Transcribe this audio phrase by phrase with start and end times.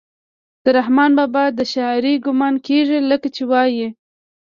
[0.63, 3.87] د رحمان بابا د شاعرۍ ګمان کيږي لکه چې وائي: